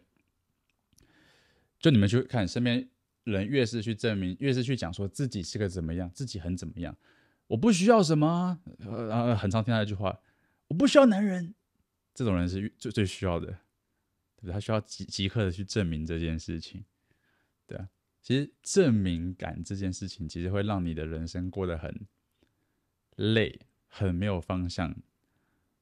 [1.81, 2.89] 就你们去看身边
[3.25, 6.97] 人，越是去证明，越是去讲说自己是个怎么样，自己很怎么样。
[7.47, 10.19] 我不需要什么，呃，很常听到一句话，
[10.69, 11.55] 我不需要男人，
[12.15, 13.47] 这种人是最最需要的，
[14.37, 16.85] 对对，他需要即即刻的去证明这件事情，
[17.67, 17.89] 对啊。
[18.23, 21.95] 其实证明感这件事情，其实会让你的人生过得很
[23.17, 24.97] 累，很没有方向，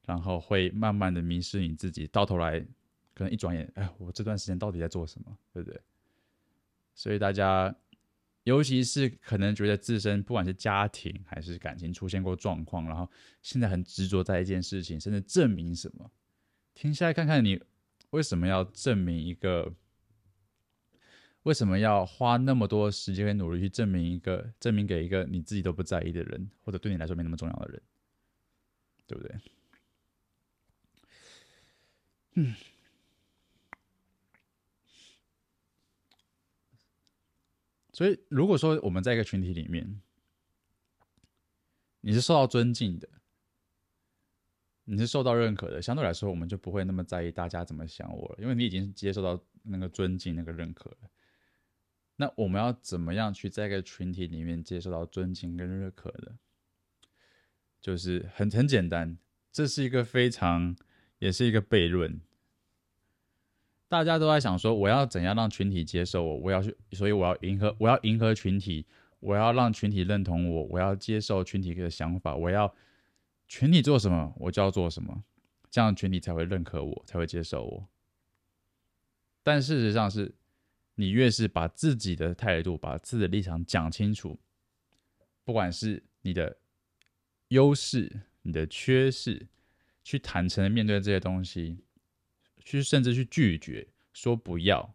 [0.05, 2.05] 然后会慢慢的迷失你自己。
[2.07, 2.59] 到头来，
[3.13, 5.37] 可能一转眼，哎，我这段时间到底在做什么？
[5.53, 5.79] 对不对？
[6.93, 7.73] 所以大家，
[8.43, 13.09] 尤其是可能觉得自身不管是家庭还是感情出现过状况，然后
[13.41, 16.11] 现在很执着在一件事情，甚至证明什么，
[16.73, 17.61] 停下来看看你
[18.11, 19.73] 为什么要证明一个。
[21.43, 27.81] 为什么要花那么多时间跟努力去证明一个，证明给一个你自己都不在意的人，或者对你来说没那么重要的人，
[29.05, 29.35] 对不对？
[32.35, 32.55] 嗯。
[37.93, 40.01] 所以，如果说我们在一个群体里面，
[42.01, 43.07] 你是受到尊敬的，
[44.83, 50.97] 你是受到认可的，相对来说，我们就不会那么在意大家怎么想我了，因为你已经接受到那个尊敬、那个认可了。
[52.15, 56.35] 那我们要怎么样去在一个群体里面接受到尊敬跟认可的？
[57.79, 59.17] 就是很很简单，
[59.51, 60.75] 这是一个非常
[61.19, 62.19] 也是一个悖论。
[63.93, 66.37] 大家都在想说，我要怎样让群体接受我？
[66.37, 68.83] 我要去，所以我要迎合，我要迎合群体，
[69.19, 72.73] 我要让群体认同我，我要接受群体的想法，我要
[73.47, 75.23] 群体做什么，我就要做什么，
[75.69, 77.87] 这样群体才会认可我，才会接受我。
[79.43, 80.33] 但事实上是。
[80.95, 84.39] 你越是把自己的态度、把自己的立场讲清楚，
[85.43, 86.55] 不管是你的
[87.47, 89.47] 优势、你的缺势，
[90.03, 91.79] 去坦诚的面对这些东西，
[92.63, 94.93] 去甚至去拒绝说不要，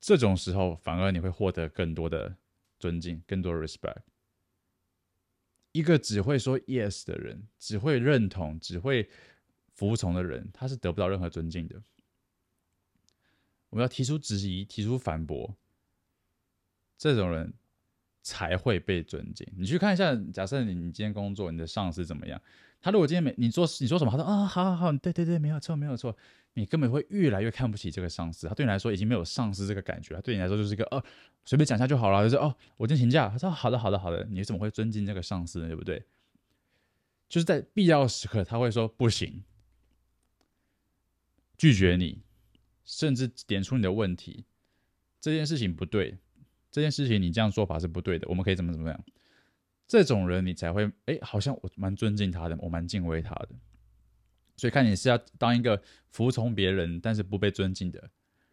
[0.00, 2.36] 这种时候反而你会获得更多的
[2.78, 4.02] 尊敬、更多的 respect。
[5.72, 9.08] 一个只会说 yes 的人，只会认同、只会
[9.72, 11.82] 服从的人，他是得不到任何尊敬的。
[13.70, 15.56] 我们要提出质疑，提出反驳，
[16.96, 17.52] 这种人
[18.22, 19.44] 才会被尊敬。
[19.56, 22.40] 你去看一下，假设你你今天工作，你的上司怎么样？
[22.84, 26.14] 他如果今天没你做你说什么，他说啊，好好好，对对对，没有错没有错，
[26.52, 28.46] 你根本会越来越看不起这个上司。
[28.46, 31.02] 他对你来说已经没有上司这个感觉，他对你来说就是一个哦，
[31.46, 33.30] 随便讲一下就好了，就是哦，我今天请假。
[33.30, 35.66] 他说好的好的好的，你怎么会尊敬这个上司呢？
[35.66, 36.04] 对不对？
[37.26, 39.42] 就是在必要时刻，他会说不行，
[41.56, 42.22] 拒绝你。
[42.84, 44.44] 甚至点出你的问题，
[45.18, 46.18] 这件事情不对，
[46.70, 49.04] 这件事情你这样做法是不对的，我们可以怎么怎么样？
[49.86, 53.50] 这种人你才会哎，好像我蛮尊敬他的，我蛮敬畏他的。
[54.56, 58.10] 所以看你是要当一个服从别人但是不被尊敬的，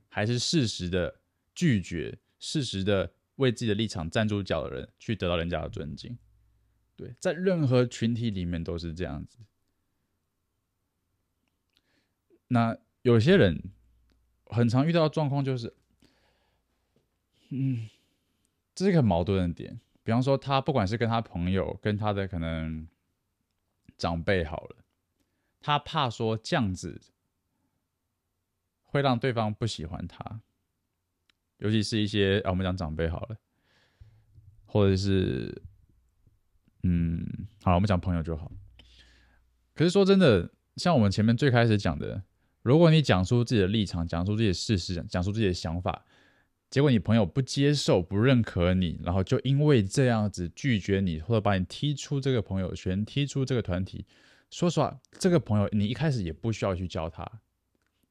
[0.10, 1.20] 还是适时的
[1.54, 6.18] 拒绝，适时的为自己的立场站住脚的人，去得到人家的尊敬。
[6.96, 9.40] 对，在任何群体里面都是这样子。
[12.48, 13.62] 那有些人。
[14.54, 15.74] 很常遇到的状况就是，
[17.52, 17.88] 嗯，
[18.76, 19.80] 这是一个很矛盾的点。
[20.12, 22.86] 比方说，他不管是跟他朋友，跟他的可能
[23.98, 24.76] 长辈好了，
[25.62, 27.00] 他怕说这样子
[28.84, 30.42] 会让对方不喜欢他，
[31.60, 33.38] 尤其是一些啊，我们讲长辈好了，
[34.66, 35.62] 或者是，
[36.84, 37.26] 嗯，
[37.64, 38.52] 好，我们讲朋友就好。
[39.74, 42.22] 可是说真的，像我们前面最开始讲的。
[42.64, 46.06] 如果你讲出自己的立场，讲出自己的事实，讲出自己的想法，
[46.72, 54.06] 结果你朋友不接受、不认可你，然后就因为这样子拒绝你，或者把你踢出这个朋友圈、踢出这个团体。
[54.50, 57.30] 说实话，这个朋友你一开始也不需要去教他，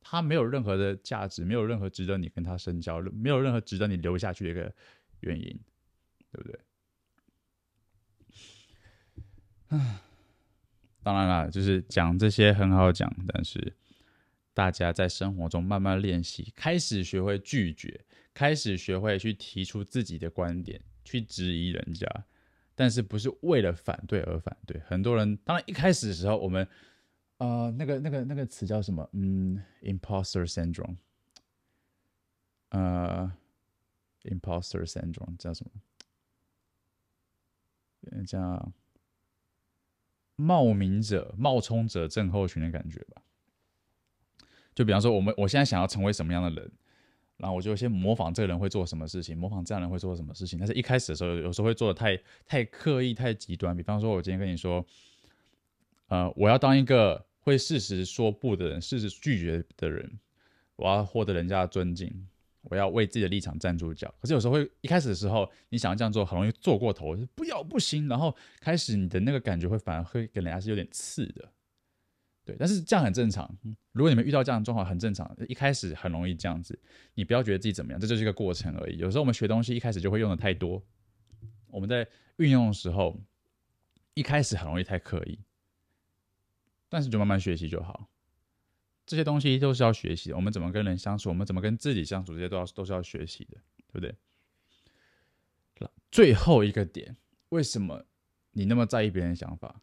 [0.02, 4.70] 他没有任何的价值，没有任何值得你跟他深交，没有任何值得你留下去的一个
[5.20, 5.58] 原因，
[6.30, 6.60] 对不对？
[9.68, 10.00] 唉，
[11.02, 13.72] 当然了，就是讲这些很好讲，但是。
[14.60, 22.06] 大家在生活中慢慢练习，开始学会拒绝，开始学会去提出自己的观点，去质疑人家，
[22.74, 24.78] 但是不是为了反对而反对。
[24.80, 26.68] 很多人当然一开始的时候，我们
[27.38, 29.08] 呃那个那个那个词叫什么？
[29.14, 30.98] 嗯，imposter syndrome。
[32.68, 33.32] 呃
[34.24, 35.64] ，imposter syndrome 叫什
[38.04, 38.24] 么？
[38.26, 38.70] 叫
[40.36, 43.22] 冒名者、冒充者症候群的感觉吧。
[44.80, 46.72] 就比方说，我们我现在想要成为什么样的人，
[47.36, 50.58] 然后我就先模仿这个人会做什么事情，模仿这样人会做什么事情。
[50.58, 53.76] 但是一开始的时候，有时候会做的太太刻意、太极端。
[53.76, 54.82] 比方说，我今天跟你说，
[56.08, 60.18] 呃，我要当一个会适时说不的人，适时拒绝的人，
[60.76, 62.10] 我要获得人家的尊敬，
[62.62, 64.10] 我要为自己的立场站住脚。
[64.18, 71.46] 可是有时候会一开始的时候，你想要这样做，很容易做过头，不要不行，然后开始你的那个感觉会反而会给人家是有点刺的。
[72.44, 73.48] 对，但是这样很正常。
[73.92, 75.36] 如果你们遇到这样的状况，很正常。
[75.48, 76.78] 一开始很容易这样子，
[77.14, 78.96] 你不要觉得自己怎么样，这就是一个过程而已。
[78.96, 80.82] 有时候我们学东西一开始就会用的太多，
[81.68, 83.20] 我们在运用的时候，
[84.14, 85.38] 一开始很容易太刻意，
[86.88, 88.08] 但是就慢慢学习就好。
[89.06, 90.36] 这些东西都是要学习的。
[90.36, 94.14] 我们怎么跟人相处，我们怎么跟自己相处，这些都要都是要学习的，对不对？
[96.10, 97.16] 最后一个点，
[97.50, 98.04] 为什么
[98.50, 99.80] 你那么在意别人的想法？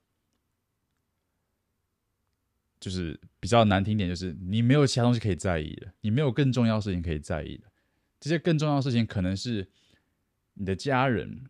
[2.80, 7.64] 就是比较难听点，就是你没有其他东西可以在意的，你没有更重要的事情可以在意的。
[8.20, 9.68] 这些更重要的事情，可能是
[10.54, 11.46] 你的家人，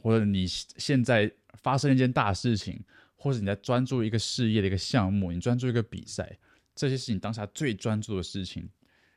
[0.00, 2.84] 或者你现在发生一件大事情，
[3.16, 6.38] 或者你在专注一个事业的一个项目，你专注一个比赛，
[6.74, 8.68] 这些是你当下最专注的事情。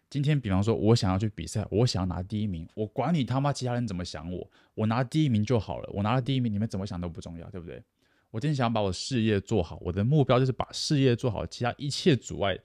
[0.10, 5.90] 今天，比方说，我想要去比赛，我想要拿第一名，我管你他妈其他人怎么想我，我拿第一名就好了。
[5.94, 7.84] 我拿了第一名，你们怎么想都不重要，对不对？
[8.32, 12.58] 我今天想要把我事业做好，我的目标就是把事业做好，其他一切阻碍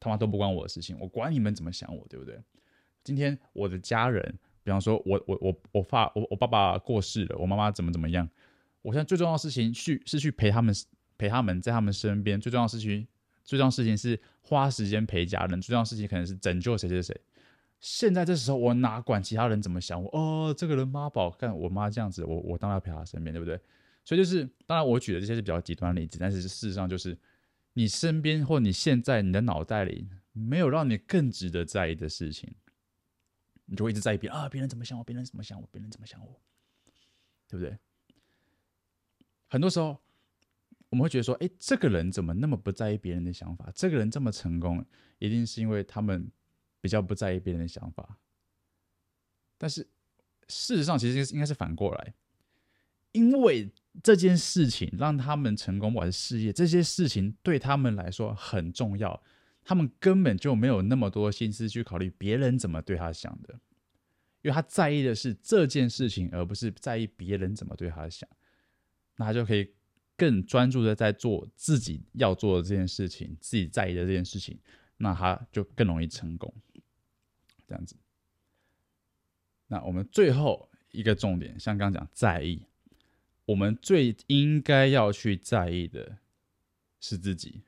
[0.00, 2.40] 他妈都不关我的事情，我管你们怎么想我，对不对？
[3.04, 4.22] 今天我的家人，
[4.64, 8.28] 比方说我我我我爸我我爸爸过世了，我妈妈怎么怎么样，
[8.82, 10.74] 我现在最重要的事情去是去陪他们，
[11.16, 13.06] 陪他们在他们身边，最重要的事情，
[13.44, 17.20] 最重要的事情是花时间陪家人，最重要的事情可能是拯救谁谁谁。
[17.78, 20.08] 现在这时候我哪管其他人怎么想我？
[20.12, 23.60] 哦，这个人妈宝，干我妈这样子，我我当然要陪她身边，对不对？
[24.04, 27.16] 所以就是，当然我举的这些是比较极端的例子，但是事实上就是，
[27.74, 32.54] 你身边或你现在你的脑袋里没有让你更值得在意的事情，
[33.66, 36.40] 你就会一直在意别人啊，别人怎么想我，别人怎么想我，别人怎么想我，
[37.48, 37.78] 对不对？
[39.46, 40.00] 很多时候
[40.88, 43.70] 我们会觉得说，哎，这个人怎么那么不在意别人的想法？
[43.74, 44.84] 这个人这么成功，
[45.18, 46.30] 一定是因为他们
[46.80, 48.18] 比较不在意别人的想法。
[49.56, 49.82] 但是
[50.48, 52.14] 事实上，其实应该是反过来，
[53.12, 53.70] 因为。
[54.02, 59.22] 这件事情让他们成功，不管是事业，这些事情对他们来说很重要，
[59.62, 63.52] 他们根本就没有那么多心思去考虑别人怎么对他想的，
[64.40, 68.26] 因为他在意的是这件事情，而不是在意别人怎么对他想，
[69.16, 69.70] 那他就可以
[70.16, 74.58] 更专注的在做自己要做的这件事情，自己在意的这件事情，
[74.96, 76.50] 那他就更容易成功。
[77.68, 77.94] 这样子，
[79.66, 82.64] 那我们最后一个重点，像刚刚讲在意。
[83.46, 86.18] 我们最应该要去在意的
[87.00, 87.62] 是自己。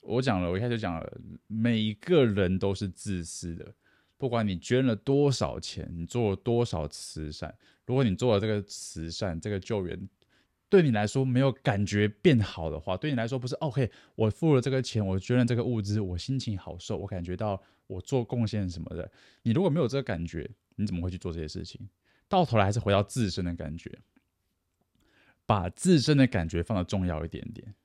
[0.00, 3.74] 我讲了，我一开始讲了，每一个人都是自私的。
[4.16, 7.54] 不管你捐了多少钱，你做了多少慈善，
[7.84, 10.08] 如果你做了这个慈善、这个救援，
[10.68, 13.90] 对你来说没有感觉变好的话，对你来说不是 OK。
[14.14, 19.10] 我付了这个钱，我捐了这个物资，我心情好受，我感觉到我做贡献什么的。
[19.42, 21.80] 你如果没有这个感觉，你怎么会去做这些事情？
[22.34, 24.00] 到头来还是回到自身的感觉，
[25.46, 27.76] 把自身的感觉放的重要一点点，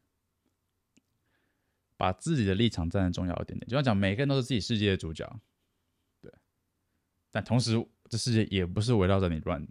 [1.96, 3.68] 把自己的立场站得重要一点点。
[3.68, 5.40] 就像讲，每个人都是自己世界的主角，
[6.20, 6.34] 对。
[7.30, 9.68] 但同时，这世界也不是围绕着你转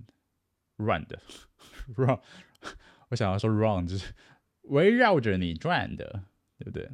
[0.76, 1.20] 转的
[1.96, 2.20] ，run。
[3.10, 4.14] 我想要说 run 就是
[4.62, 6.24] 围绕着你转的，
[6.58, 6.88] 对不对？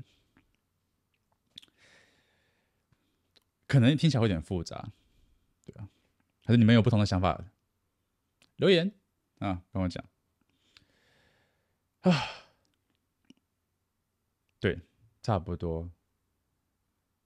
[3.67, 4.91] 可能听起来会有点复杂，
[5.67, 5.89] 对啊。
[6.47, 7.45] 还是你们有不同的想法？
[8.65, 8.91] 留言。
[9.41, 10.03] 啊，跟我讲。
[12.01, 12.11] 啊，
[14.59, 14.81] 对，
[15.23, 15.91] 差不多，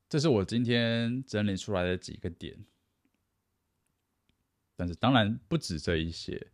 [0.09, 2.65] 这是我今天整理出来的几个点，
[4.75, 6.49] 但是当然不止这一些，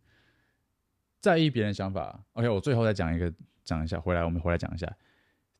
[1.19, 2.23] 在意别人想法。
[2.33, 4.95] OK，我最后再讲一个，讲一下，回来我们回来讲一下，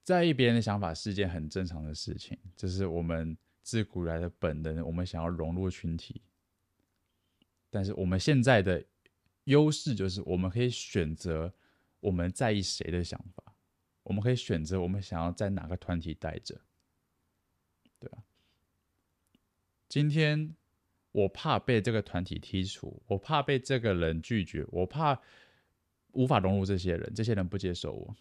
[0.03, 6.21] 在意别人的想法是一件很正常的事情，这是我们自古来的本能，我们想要融入群体，
[7.71, 8.83] 但是我们现在的。
[9.45, 11.51] 优势就是我们可以选择
[11.99, 13.55] 我们在意谁的想法，
[14.03, 16.61] 我们可以选择我们想要在哪个团体待着，
[17.99, 18.23] 对吧？
[19.87, 20.55] 今天
[21.11, 25.21] 我怕被这个团体剔除，我怕被这个人拒绝，我怕
[26.11, 28.15] 无法融入这些人，这些人不接受我。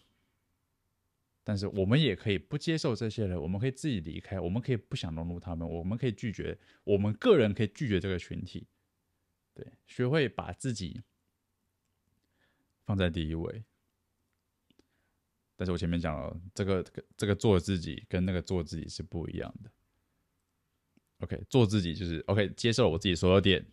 [1.43, 8.67] 但是我们也可以不接受这些人，我们可以自己离开，我们可以不想融入他们，我们可以拒绝，我们个人可以拒绝这个群体。
[9.53, 11.01] 对，学会把自己。
[12.85, 13.63] 放在第一位，
[15.55, 16.85] 但是我前面讲了，这个
[17.17, 19.71] 这个做自己跟那个做自己是不一样的。
[21.19, 23.65] OK，做自己就是 OK，接受我自己所有点，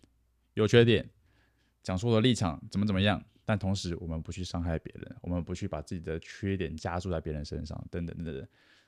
[0.55, 1.07] 有缺点，
[1.83, 8.47] 讲出我的立场怎么怎么样，但同时我们不去伤害别人，我们不去把自己的缺点加注在别人身上，等等等等。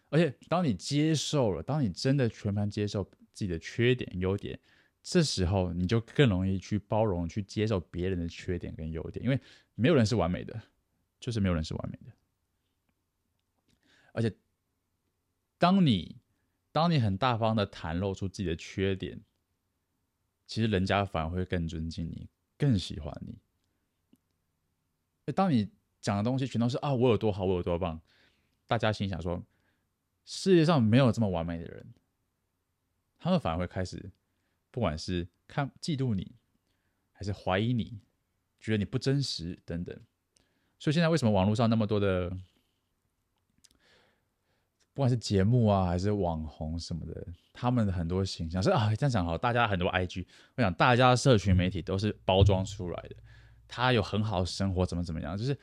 [0.10, 4.60] 而且当你接受了，当你真的全盘接受自己的缺点、优点。
[5.08, 9.40] 这时候你就更容易去包容、去接受别人的缺点跟优点，因为
[9.76, 10.60] 没有人是完美的，
[11.20, 12.12] 就是没有人是完美的。
[14.14, 14.36] 而且，
[15.60, 16.18] 当你
[16.72, 19.22] 当你很大方的袒露出自己的缺点，
[20.48, 22.28] 其实人家反而会更尊敬你，
[22.58, 23.38] 更喜欢你。
[25.34, 25.70] 当你
[26.02, 28.02] 讲的东西全都是啊，我有多好，我有多棒，
[28.66, 29.44] 大家心想说，
[30.26, 31.94] 世界上没有这么完美的人，
[33.20, 34.12] 他们反而会开始，
[34.76, 36.36] 不管是看嫉妒你，
[37.14, 37.98] 还是怀疑你，
[38.60, 39.98] 觉得你不真实等等。
[40.78, 42.30] 所以现在为什么网络上那么多的，
[44.94, 50.26] 不管是节目啊，还是网红什么的，他们的很多形象是啊，这样讲好，大家很多 IG，
[50.58, 53.16] 我想大家社群媒体都是包装出来的。
[53.70, 55.38] 他有很好的生活，怎么怎么样？
[55.38, 55.58] 就是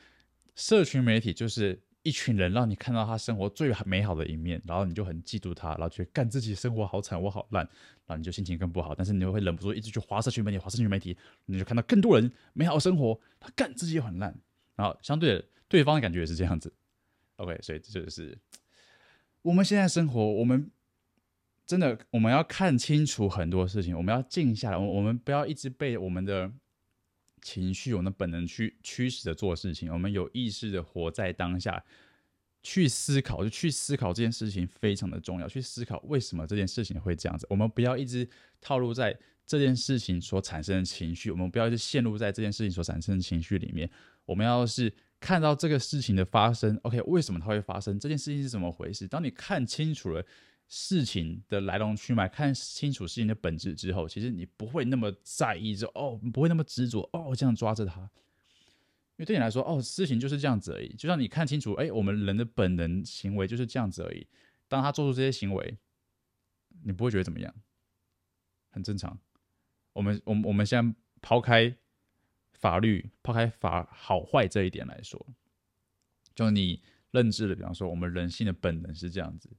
[0.55, 7.65] 社群媒体就是一群人让你看到他生活最美好的一面，然后你就很嫉妒他，然后觉得干自己生活好惨，我好烂，
[8.07, 8.95] 然后你就心情更不好。
[8.95, 14.35] 但是你又会忍不住一直去划社群媒体，划社群媒体，你就看到更多人美好生活，他干自己又很烂，
[14.75, 16.73] 然后相对的对方的感觉也是这样子。
[17.37, 18.37] OK，所以这就是
[19.43, 20.71] 我们现在生活，我们
[21.67, 26.51] 真的我们要看清楚很多事情，我们要静下来，我们不要一直被我们的。
[27.43, 29.93] 情绪，我们本能驱驱使着做事情。
[29.93, 31.85] 我们有意识的活在当下，
[32.63, 35.49] 去思考，就去思考这件事情非常的重要。
[35.49, 37.47] 去思考为什么这件事情会这样子。
[37.51, 38.27] 我们不要一直
[38.61, 43.91] 套路在这件事情所产生的情绪，我们不要一直陷入在这件事情所产生的情绪里面。
[44.25, 47.99] 我们要是看到这个事情的发生，OK，为什么它会发生？
[47.99, 49.09] 这件事情是怎么回事？
[49.09, 50.25] 当你看清楚了。
[50.75, 58.09] 事情的来龙去脉，看清楚事情的本质之后，其实你不会那么在意，就哦，不会那么执着哦，这样抓着他，因
[59.19, 60.89] 为对你来说，哦，事情就是这样子而已。
[60.95, 64.27] 就像你看清楚，哎，我们人的本能行为就是这样子而已。
[64.67, 65.77] 当他做出这些行为，
[66.85, 67.55] 你不会觉得怎么样，
[68.71, 69.21] 很正常。
[69.93, 71.77] 我们，我们，我们现在抛开
[72.55, 75.23] 法律，抛开法好坏这一点来说，
[76.35, 79.51] 就你认知的，比方说，我们人性的本能是这样子。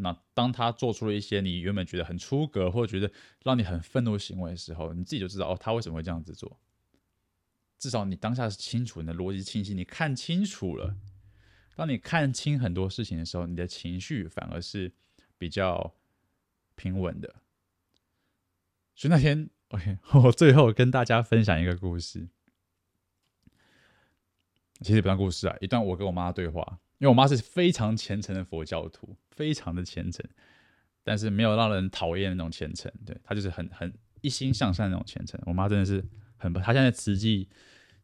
[0.00, 3.12] 那当他做出了一些你原本觉得很出格，或者觉得
[3.44, 6.58] 让你很愤怒的行为的时候，你自己就知道哦，他为什么会这样子做。
[7.78, 10.96] 至少你当下是清楚，你的逻辑清晰，你看清楚了。
[11.76, 14.92] 当你看清很多事情的时候，你的情绪反而是
[15.36, 15.94] 比较
[16.74, 17.36] 平稳的。
[18.96, 22.28] 所以那天，OK， 我最后跟大家分享一个故事，
[24.80, 26.80] 其实不算故事啊，一段我跟我妈的对话。
[26.98, 30.28] 因为我妈是非常虔诚的佛教徒，非常的虔诚，
[31.04, 32.92] 但是没有让人讨厌的那种虔诚。
[33.06, 35.40] 对，她就是很很一心向善那种虔诚。
[35.46, 36.04] 我妈真的是
[36.36, 37.48] 很，她现在慈济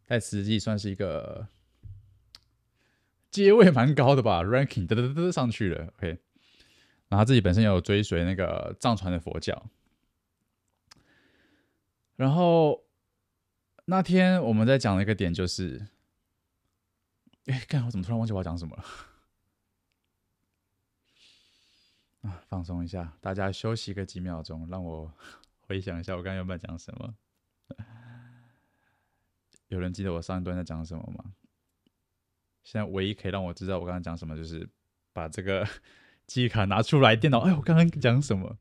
[0.04, 1.48] 在慈济算是一个
[3.32, 5.92] 阶位蛮高的吧，ranking 嘚嘚嘚上去了。
[5.96, 6.06] OK，
[7.08, 9.70] 然后她自己本身有追随那个藏传的佛教。
[12.14, 12.84] 然后
[13.86, 15.88] 那天我们在讲的一个点就是。
[17.46, 17.84] 哎，干！
[17.84, 18.84] 我怎么突然忘记我要讲什么了？
[22.22, 25.12] 啊，放松一下，大家休息个几秒钟，让我
[25.66, 27.14] 回想一下我刚刚有没有讲什么。
[29.68, 31.34] 有人记得我上一段在讲什么吗？
[32.62, 34.66] 现在唯一可以让我知道我刚刚讲什么，就是
[35.12, 35.68] 把这个
[36.26, 37.40] 记忆卡拿出来，电脑。
[37.40, 38.56] 哎，我刚刚讲什么？